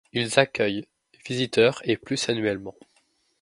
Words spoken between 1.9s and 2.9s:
plus annuellement.